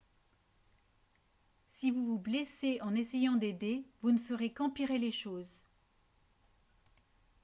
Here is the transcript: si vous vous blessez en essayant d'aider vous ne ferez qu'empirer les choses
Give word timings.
si 1.67 1.91
vous 1.91 2.03
vous 2.03 2.17
blessez 2.17 2.79
en 2.81 2.95
essayant 2.95 3.35
d'aider 3.35 3.85
vous 4.01 4.09
ne 4.09 4.17
ferez 4.17 4.51
qu'empirer 4.51 4.97
les 4.97 5.11
choses 5.11 5.63